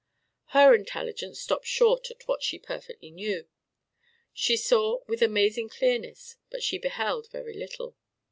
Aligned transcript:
Her 0.45 0.73
intelligence 0.73 1.39
stopped 1.39 1.67
short 1.67 2.09
at 2.09 2.27
what 2.27 2.41
she 2.41 2.57
perfectly 2.57 3.11
knew. 3.11 3.47
She 4.33 4.57
saw 4.57 5.03
with 5.05 5.21
amazing 5.21 5.69
clearness, 5.69 6.37
but 6.49 6.63
she 6.63 6.79
beheld 6.79 7.29
very 7.29 7.53
little. 7.53 7.95